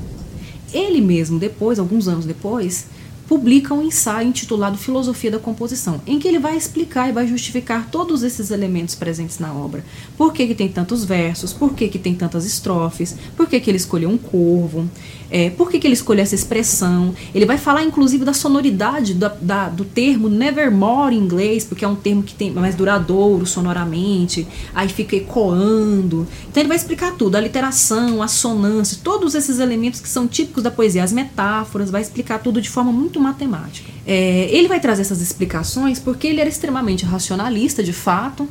ele 0.73 1.01
mesmo 1.01 1.39
depois, 1.39 1.79
alguns 1.79 2.09
anos 2.09 2.27
depois, 2.27 2.87
publica 3.29 3.73
um 3.73 3.83
ensaio 3.83 4.29
intitulado 4.29 4.77
Filosofia 4.77 5.31
da 5.31 5.39
Composição, 5.39 6.01
em 6.07 6.19
que 6.19 6.29
ele 6.29 6.39
vai 6.39 6.57
explicar 6.57 7.09
e 7.09 7.13
vai 7.13 7.27
justificar 7.27 7.89
todos 7.91 8.23
esses 8.23 8.51
elementos 8.51 8.95
presentes 8.95 9.39
na 9.39 9.53
obra. 9.53 9.85
Por 10.17 10.33
que, 10.33 10.47
que 10.47 10.55
tem 10.55 10.69
tantos 10.69 11.05
versos, 11.05 11.53
por 11.53 11.75
que, 11.75 11.89
que 11.89 11.99
tem 11.99 12.15
tantas 12.15 12.45
estrofes, 12.45 13.17
por 13.37 13.49
que, 13.49 13.59
que 13.61 13.71
ele 13.71 13.79
escolheu 13.79 14.11
um 14.11 14.19
corvo, 14.19 14.89
é, 15.31 15.51
por 15.51 15.71
que, 15.71 15.79
que 15.79 15.87
ele 15.87 15.95
escolheu 15.95 16.23
essa 16.23 16.35
expressão. 16.35 17.15
Ele 17.35 17.45
vai 17.45 17.59
falar, 17.59 17.83
inclusive, 17.83 18.25
da 18.25 18.33
sonoridade 18.33 19.15
da, 19.15 19.29
da, 19.29 19.69
do 19.69 19.85
termo 19.85 20.29
nevermore 20.29 21.17
em 21.17 21.19
inglês, 21.19 21.65
porque 21.65 21.85
é 21.85 21.89
um 21.89 21.97
termo 21.97 22.23
que 22.23 22.35
tem 22.35 22.53
mais 22.53 22.75
duradouro 22.75 23.45
sonoramente, 23.45 24.47
aí 24.73 24.89
fica 24.89 25.17
ecoando. 25.17 26.27
Então 26.49 26.61
ele 26.61 26.69
vai 26.69 26.77
explicar 26.77 27.17
tudo, 27.17 27.35
a 27.35 27.41
literação, 27.41 28.23
a 28.23 28.29
sonância, 28.29 28.99
todos 29.03 29.35
esses 29.35 29.59
elementos 29.59 30.01
que 30.01 30.09
são 30.09 30.29
típicos 30.29 30.63
da 30.63 30.71
poesia, 30.71 31.03
as 31.03 31.13
metáforas, 31.13 31.91
vai 31.91 32.03
explicar 32.03 32.39
tudo 32.39 32.61
de 32.61 32.71
forma 32.71 32.93
muito 32.93 33.14
muito 33.15 33.21
matemática. 33.21 33.91
É, 34.07 34.49
ele 34.51 34.69
vai 34.69 34.81
trazer 34.81 35.03
essas 35.03 35.21
explicações 35.21 35.99
porque 35.99 36.27
ele 36.27 36.41
era 36.41 36.49
extremamente 36.49 37.05
racionalista, 37.05 37.83
de 37.83 37.93
fato. 37.93 38.49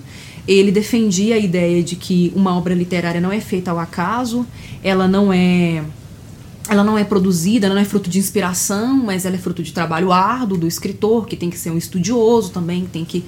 Ele 0.48 0.72
defendia 0.72 1.36
a 1.36 1.38
ideia 1.38 1.84
de 1.84 1.96
que 1.96 2.32
uma 2.36 2.58
obra 2.58 2.74
literária 2.74 3.20
não 3.22 3.32
é 3.32 3.39
feita 3.39 3.72
ao 3.72 3.79
acaso, 3.79 4.46
ela 4.84 5.08
não 5.08 5.32
é 5.32 5.84
ela 6.70 6.82
não 6.82 6.98
é 6.98 7.03
produzida, 7.03 7.65
ela 7.65 7.75
não 7.75 7.82
é 7.82 7.86
fruto 7.86 8.10
de 8.10 8.17
inspiração, 8.17 8.96
mas 8.96 9.25
ela 9.25 9.36
é 9.36 9.38
fruto 9.38 9.62
de 9.62 9.74
trabalho 9.74 10.13
árduo 10.13 10.58
do 10.58 10.65
escritor, 10.65 11.25
que 11.27 11.36
tem 11.36 11.50
que 11.50 11.58
ser 11.58 11.72
um 11.72 11.77
estudioso 11.77 12.51
também, 12.51 12.86
tem 12.86 13.03
que 13.03 13.24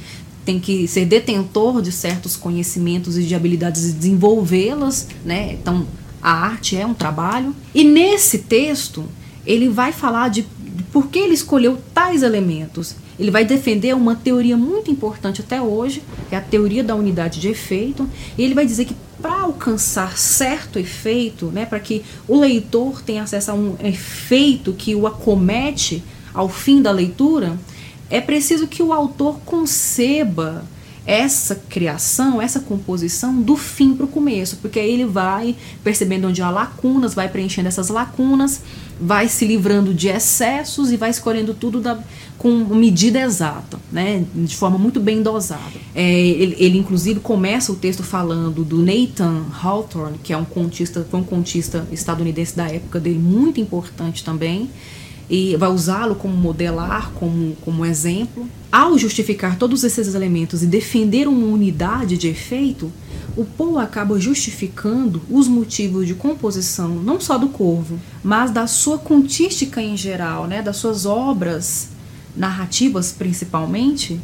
tem 0.45 0.59
que 0.59 0.87
ser 0.87 1.05
detentor 1.05 1.81
de 1.81 1.91
certos 1.91 2.37
conhecimentos 2.37 3.17
e 3.17 3.23
de 3.23 3.33
habilidades 3.33 3.89
e 3.89 3.93
desenvolvê-las, 3.93 5.07
né? 5.25 5.53
Então, 5.53 5.87
a 6.21 6.31
arte 6.31 6.77
é 6.77 6.85
um 6.85 6.93
trabalho. 6.93 7.55
E 7.73 7.83
nesse 7.83 8.37
texto, 8.37 9.05
ele 9.45 9.69
vai 9.69 9.91
falar 9.91 10.29
de 10.29 10.45
por 10.95 11.07
que 11.07 11.19
ele 11.19 11.33
escolheu 11.33 11.77
tais 11.93 12.23
elementos. 12.23 12.95
Ele 13.19 13.29
vai 13.29 13.43
defender 13.43 13.93
uma 13.93 14.15
teoria 14.15 14.55
muito 14.55 14.89
importante 14.89 15.41
até 15.41 15.61
hoje, 15.61 16.01
que 16.29 16.35
é 16.35 16.37
a 16.37 16.41
teoria 16.41 16.81
da 16.85 16.95
unidade 16.95 17.41
de 17.41 17.49
efeito, 17.49 18.09
e 18.37 18.41
ele 18.41 18.53
vai 18.53 18.65
dizer 18.65 18.85
que 18.85 18.95
para 19.21 19.41
alcançar 19.41 20.17
certo 20.17 20.79
efeito, 20.79 21.47
né, 21.47 21.65
para 21.65 21.81
que 21.81 22.01
o 22.29 22.39
leitor 22.39 23.01
tenha 23.01 23.23
acesso 23.23 23.51
a 23.51 23.53
um 23.53 23.75
efeito 23.83 24.71
que 24.71 24.95
o 24.95 25.05
acomete 25.05 26.01
ao 26.33 26.47
fim 26.47 26.81
da 26.81 26.91
leitura, 26.91 27.59
é 28.09 28.21
preciso 28.21 28.65
que 28.65 28.81
o 28.81 28.93
autor 28.93 29.41
conceba 29.45 30.63
essa 31.05 31.55
criação, 31.55 32.41
essa 32.41 32.59
composição 32.59 33.39
do 33.39 33.55
fim 33.55 33.93
para 33.93 34.05
o 34.05 34.09
começo, 34.09 34.57
porque 34.57 34.79
aí 34.79 34.91
ele 34.91 35.05
vai 35.05 35.55
percebendo 35.83 36.27
onde 36.27 36.41
há 36.41 36.49
lacunas, 36.49 37.13
vai 37.13 37.29
preenchendo 37.29 37.67
essas 37.67 37.89
lacunas, 37.89 38.61
vai 38.99 39.27
se 39.27 39.45
livrando 39.45 39.93
de 39.93 40.07
excessos 40.07 40.91
e 40.91 40.97
vai 40.97 41.09
escolhendo 41.09 41.53
tudo 41.53 41.81
da, 41.81 41.99
com 42.37 42.49
medida 42.49 43.19
exata, 43.19 43.77
né, 43.91 44.23
de 44.33 44.55
forma 44.55 44.77
muito 44.77 44.99
bem 44.99 45.21
dosada. 45.21 45.61
É, 45.93 46.19
ele, 46.19 46.55
ele, 46.57 46.77
inclusive 46.77 47.19
começa 47.19 47.71
o 47.71 47.75
texto 47.75 48.03
falando 48.03 48.63
do 48.63 48.77
Nathan 48.77 49.45
Hawthorne, 49.61 50.17
que 50.23 50.31
é 50.31 50.37
um 50.37 50.45
contista, 50.45 51.05
foi 51.09 51.19
um 51.19 51.23
contista 51.23 51.87
estadunidense 51.91 52.55
da 52.55 52.67
época 52.67 52.99
dele, 52.99 53.19
muito 53.19 53.59
importante 53.59 54.23
também 54.23 54.69
e 55.29 55.55
vai 55.55 55.69
usá-lo 55.69 56.15
como 56.15 56.35
modelar, 56.35 57.11
como, 57.13 57.55
como 57.61 57.85
exemplo. 57.85 58.47
Ao 58.71 58.97
justificar 58.97 59.57
todos 59.57 59.83
esses 59.83 60.13
elementos 60.13 60.61
e 60.61 60.67
defender 60.67 61.27
uma 61.27 61.47
unidade 61.47 62.17
de 62.17 62.27
efeito, 62.27 62.91
o 63.35 63.43
Poe 63.43 63.83
acaba 63.83 64.19
justificando 64.19 65.21
os 65.29 65.47
motivos 65.47 66.07
de 66.07 66.13
composição 66.13 66.89
não 66.89 67.19
só 67.19 67.37
do 67.37 67.49
Corvo, 67.49 67.99
mas 68.23 68.49
da 68.49 68.65
sua 68.65 68.97
contística 68.97 69.81
em 69.81 69.97
geral, 69.97 70.47
né, 70.47 70.61
das 70.61 70.77
suas 70.77 71.05
obras 71.05 71.89
narrativas 72.35 73.11
principalmente, 73.11 74.19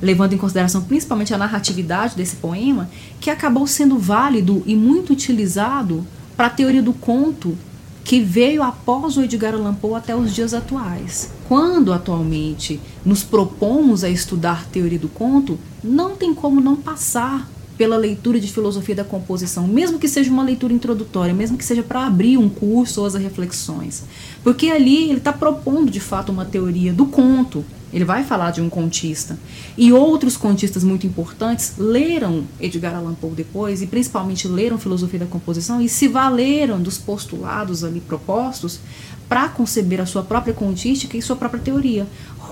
levando 0.00 0.34
em 0.34 0.38
consideração 0.38 0.82
principalmente 0.82 1.34
a 1.34 1.38
narratividade 1.38 2.14
desse 2.14 2.36
poema, 2.36 2.88
que 3.20 3.30
acabou 3.30 3.66
sendo 3.66 3.98
válido 3.98 4.62
e 4.64 4.76
muito 4.76 5.12
utilizado 5.12 6.06
para 6.36 6.46
a 6.46 6.50
teoria 6.50 6.82
do 6.82 6.92
conto 6.92 7.56
que 8.04 8.20
veio 8.20 8.62
após 8.62 9.16
o 9.16 9.22
Edgar 9.22 9.54
Allan 9.54 9.74
Poe 9.74 9.94
até 9.94 10.14
os 10.14 10.32
dias 10.32 10.54
atuais. 10.54 11.32
Quando 11.48 11.92
atualmente 11.92 12.80
nos 13.04 13.24
propomos 13.24 14.04
a 14.04 14.08
estudar 14.08 14.66
teoria 14.66 14.98
do 14.98 15.08
conto, 15.08 15.58
não 15.82 16.14
tem 16.14 16.32
como 16.32 16.60
não 16.60 16.76
passar 16.76 17.48
pela 17.76 17.96
leitura 17.96 18.40
de 18.40 18.50
filosofia 18.50 18.94
da 18.94 19.04
composição, 19.04 19.66
mesmo 19.66 19.98
que 19.98 20.08
seja 20.08 20.30
uma 20.30 20.42
leitura 20.42 20.72
introdutória, 20.72 21.34
mesmo 21.34 21.58
que 21.58 21.64
seja 21.64 21.82
para 21.82 22.06
abrir 22.06 22.38
um 22.38 22.48
curso 22.48 23.00
ou 23.00 23.06
as 23.06 23.14
reflexões. 23.14 24.04
Porque 24.42 24.70
ali 24.70 25.10
ele 25.10 25.18
está 25.18 25.32
propondo 25.32 25.90
de 25.90 26.00
fato 26.00 26.32
uma 26.32 26.44
teoria 26.44 26.92
do 26.92 27.06
conto, 27.06 27.64
ele 27.92 28.04
vai 28.04 28.24
falar 28.24 28.50
de 28.50 28.60
um 28.60 28.68
contista. 28.68 29.38
E 29.76 29.92
outros 29.92 30.36
contistas 30.36 30.82
muito 30.82 31.06
importantes 31.06 31.74
leram 31.78 32.44
Edgar 32.60 32.94
Allan 32.94 33.14
Poe 33.14 33.30
depois, 33.30 33.80
e 33.80 33.86
principalmente 33.86 34.48
leram 34.48 34.78
Filosofia 34.78 35.20
da 35.20 35.26
Composição, 35.26 35.80
e 35.80 35.88
se 35.88 36.08
valeram 36.08 36.80
dos 36.80 36.98
postulados 36.98 37.84
ali 37.84 38.00
propostos 38.00 38.80
para 39.28 39.48
conceber 39.48 40.00
a 40.00 40.06
sua 40.06 40.22
própria 40.22 40.54
contística 40.54 41.16
e 41.16 41.22
sua 41.22 41.36
própria 41.36 41.62
teoria. 41.62 42.06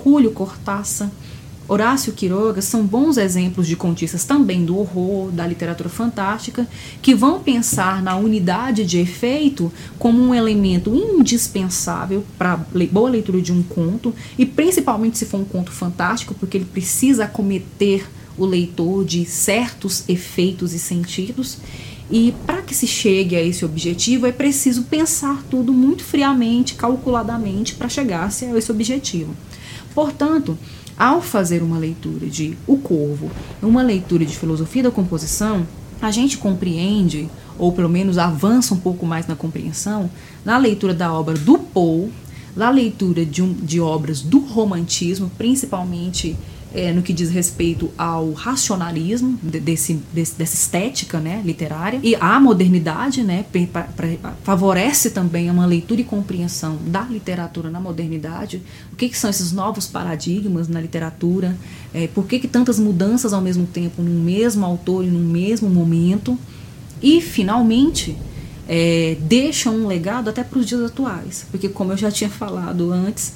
Julio 0.05 0.33
Cortázar, 0.33 1.11
Horácio 1.67 2.13
Quiroga 2.13 2.61
são 2.61 2.85
bons 2.85 3.17
exemplos 3.17 3.67
de 3.67 3.75
contistas 3.75 4.25
também 4.25 4.67
do 4.67 4.79
horror, 4.79 5.31
da 5.31 5.47
literatura 5.47 5.89
fantástica, 5.89 6.69
que 7.01 7.15
vão 7.15 7.41
pensar 7.41 8.03
na 8.03 8.17
unidade 8.17 8.85
de 8.85 8.99
efeito 8.99 9.73
como 9.99 10.21
um 10.21 10.35
elemento 10.35 10.95
indispensável 10.95 12.23
para 12.37 12.53
a 12.53 12.57
boa 12.57 13.09
leitura 13.09 13.41
de 13.41 13.51
um 13.51 13.63
conto, 13.63 14.15
e 14.39 14.45
principalmente 14.45 15.17
se 15.17 15.25
for 15.25 15.41
um 15.41 15.45
conto 15.45 15.73
fantástico, 15.73 16.35
porque 16.35 16.59
ele 16.59 16.67
precisa 16.67 17.25
acometer 17.25 18.07
o 18.37 18.45
leitor 18.45 19.05
de 19.05 19.25
certos 19.25 20.05
efeitos 20.09 20.75
e 20.75 20.79
sentidos. 20.79 21.59
E 22.11 22.35
para 22.47 22.61
que 22.61 22.75
se 22.75 22.87
chegue 22.87 23.35
a 23.35 23.43
esse 23.43 23.65
objetivo 23.65 24.27
é 24.27 24.33
preciso 24.33 24.83
pensar 24.83 25.43
tudo 25.51 25.73
muito 25.73 26.05
friamente, 26.05 26.75
calculadamente, 26.75 27.75
para 27.75 27.89
chegar-se 27.89 28.45
a 28.45 28.59
esse 28.59 28.71
objetivo. 28.71 29.35
Portanto, 29.95 30.59
ao 30.99 31.21
fazer 31.21 31.63
uma 31.63 31.79
leitura 31.79 32.27
de 32.27 32.57
O 32.67 32.77
Corvo, 32.77 33.31
uma 33.63 33.83
leitura 33.83 34.25
de 34.25 34.37
filosofia 34.37 34.85
da 34.85 34.91
composição, 34.91 35.67
a 36.01 36.11
gente 36.11 36.39
compreende, 36.39 37.29
ou 37.59 37.73
pelo 37.73 37.89
menos 37.89 38.19
avança 38.19 38.75
um 38.75 38.79
pouco 38.79 39.07
mais 39.07 39.27
na 39.27 39.35
compreensão, 39.35 40.11
na 40.45 40.59
leitura 40.59 40.95
da 40.95 41.13
obra 41.13 41.35
do 41.35 41.59
Poe, 41.59 42.11
na 42.55 42.71
leitura 42.71 43.25
de, 43.25 43.43
um, 43.43 43.53
de 43.53 43.81
obras 43.81 44.21
do 44.21 44.39
romantismo, 44.39 45.31
principalmente 45.37 46.37
é, 46.75 46.93
no 46.93 47.03
que 47.03 47.13
diz 47.13 47.31
respeito 47.31 47.91
ao 47.97 48.33
racionalismo 48.33 49.39
desse, 49.41 49.95
desse, 50.13 50.35
dessa 50.35 50.55
estética 50.55 51.21
né, 51.21 51.41
literária 51.45 52.01
e 52.03 52.17
a 52.17 52.41
modernidade 52.41 53.23
né, 53.23 53.45
pra, 53.73 53.85
pra, 53.85 54.33
favorece 54.43 55.11
também 55.11 55.49
uma 55.49 55.65
leitura 55.65 56.01
e 56.01 56.05
compreensão 56.05 56.77
da 56.87 57.03
literatura 57.03 57.71
na 57.71 57.81
modernidade. 57.81 58.61
O 58.93 58.97
que, 58.97 59.09
que 59.09 59.17
são 59.17 59.31
esses 59.31 59.53
novos 59.53 59.87
paradigmas 59.87 60.67
na 60.67 60.81
literatura? 60.81 61.57
É, 61.95 62.09
por 62.09 62.27
que, 62.27 62.41
que 62.41 62.49
tantas 62.49 62.79
mudanças 62.79 63.33
ao 63.33 63.41
mesmo 63.41 63.67
tempo 63.67 64.03
num 64.03 64.21
mesmo 64.21 64.67
autor 64.67 65.05
e 65.05 65.09
num 65.09 65.25
mesmo 65.25 65.71
momento? 65.71 66.37
E, 67.01 67.21
finalmente, 67.21 68.17
é, 68.69 69.17
deixa 69.21 69.71
um 69.71 69.87
legado 69.87 70.29
até 70.29 70.43
para 70.43 70.59
os 70.59 70.67
dias 70.67 70.81
atuais, 70.81 71.47
porque, 71.51 71.69
como 71.69 71.93
eu 71.93 71.97
já 71.97 72.11
tinha 72.11 72.31
falado 72.31 72.91
antes, 72.91 73.35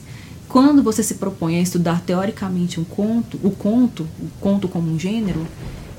quando 0.58 0.82
você 0.82 1.04
se 1.04 1.14
propõe 1.14 1.56
a 1.56 1.62
estudar 1.62 2.00
teoricamente 2.00 2.80
um 2.80 2.84
conto, 2.84 3.38
o 3.44 3.50
conto, 3.52 4.02
o 4.20 4.28
conto 4.40 4.66
como 4.66 4.90
um 4.90 4.98
gênero, 4.98 5.46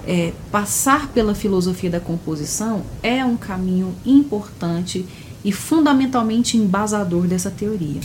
é, 0.05 0.33
passar 0.51 1.07
pela 1.13 1.33
filosofia 1.33 1.89
da 1.89 2.01
composição 2.01 2.83
é 3.01 3.23
um 3.23 3.37
caminho 3.37 3.95
importante 4.05 5.05
e 5.45 5.53
fundamentalmente 5.53 6.57
embasador 6.57 7.25
dessa 7.25 7.49
teoria. 7.49 8.01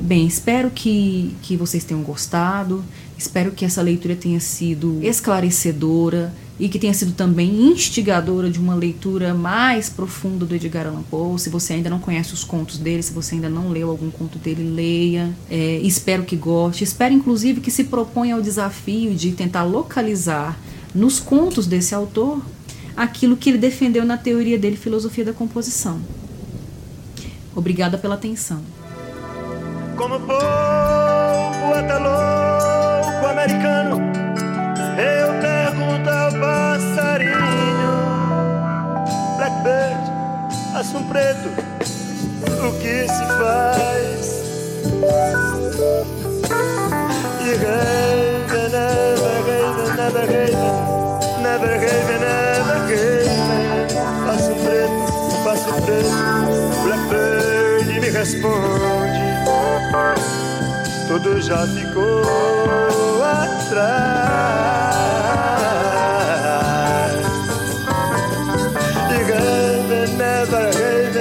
Bem, 0.00 0.26
espero 0.26 0.72
que, 0.72 1.36
que 1.40 1.56
vocês 1.56 1.84
tenham 1.84 2.02
gostado, 2.02 2.84
espero 3.16 3.52
que 3.52 3.64
essa 3.64 3.80
leitura 3.80 4.16
tenha 4.16 4.40
sido 4.40 4.98
esclarecedora, 5.04 6.34
e 6.58 6.68
que 6.68 6.78
tenha 6.78 6.94
sido 6.94 7.12
também 7.12 7.68
instigadora 7.70 8.50
de 8.50 8.58
uma 8.58 8.74
leitura 8.74 9.34
mais 9.34 9.90
profunda 9.90 10.46
do 10.46 10.54
Edgar 10.54 10.86
Allan 10.86 11.02
Poe. 11.02 11.38
Se 11.38 11.50
você 11.50 11.74
ainda 11.74 11.90
não 11.90 11.98
conhece 11.98 12.32
os 12.32 12.42
contos 12.42 12.78
dele, 12.78 13.02
se 13.02 13.12
você 13.12 13.34
ainda 13.34 13.48
não 13.48 13.68
leu 13.68 13.90
algum 13.90 14.10
conto 14.10 14.38
dele, 14.38 14.62
leia. 14.62 15.30
É, 15.50 15.78
espero 15.82 16.24
que 16.24 16.34
goste. 16.34 16.82
Espero, 16.82 17.12
inclusive, 17.12 17.60
que 17.60 17.70
se 17.70 17.84
proponha 17.84 18.34
ao 18.34 18.42
desafio 18.42 19.14
de 19.14 19.32
tentar 19.32 19.64
localizar 19.64 20.58
nos 20.94 21.20
contos 21.20 21.66
desse 21.66 21.94
autor 21.94 22.40
aquilo 22.96 23.36
que 23.36 23.50
ele 23.50 23.58
defendeu 23.58 24.04
na 24.04 24.16
teoria 24.16 24.58
dele, 24.58 24.76
filosofia 24.76 25.24
da 25.24 25.34
composição. 25.34 26.00
Obrigada 27.54 27.98
pela 27.98 28.14
atenção. 28.14 28.62
Como 29.96 30.14
louco 31.98 33.26
americano, 33.26 34.00
eu 34.98 35.40
pergunto 35.40 35.55
ao 36.08 36.30
passarinho, 36.32 37.94
Blackbird, 39.36 40.00
assunto 40.74 41.08
preto, 41.08 41.48
o 42.66 42.72
que 42.78 43.08
se 43.08 43.24
faz? 43.38 44.44
E 47.40 47.54
Raven, 47.54 48.70
never 48.70 49.42
Raven, 49.46 49.96
never 49.96 50.26
Raven, 50.26 50.74
never 51.42 51.74
Raven, 51.80 52.20
never 52.20 52.80
Raven, 52.88 53.88
passo 54.26 54.54
preto, 54.64 55.00
passo 55.44 55.70
preto, 55.82 56.16
Blackbird 56.84 58.00
me 58.00 58.10
responde, 58.10 59.26
tudo 61.08 61.40
já 61.40 61.66
ficou 61.66 62.22
atrás. 63.24 64.95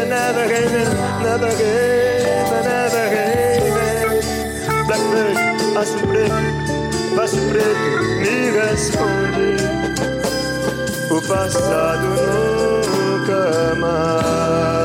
another 0.05 0.47
haven, 0.47 0.88
another 1.19 1.50
haven, 1.50 2.53
another 2.62 3.07
haven. 3.15 4.21
Blackbird, 4.88 5.38
passo 5.74 5.97
preto, 6.07 6.35
passo 7.15 7.38
preto, 7.50 7.85
me 8.21 8.51
responde. 8.51 9.50
O 11.09 11.21
passado 11.21 12.07
nunca 12.88 13.75
mais. 13.79 14.85